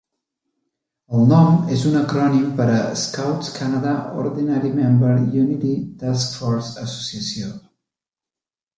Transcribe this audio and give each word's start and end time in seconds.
El 1.17 1.27
nom 1.31 1.59
és 1.75 1.83
un 1.89 1.97
acrònim 1.99 2.47
per 2.61 2.67
a 2.79 2.79
"Scouts 3.03 3.53
Canada 3.59 3.93
ordinari 4.25 4.75
membre 4.83 5.13
Unity 5.45 5.79
Taskforce 6.03 6.75
Associació". 6.89 7.57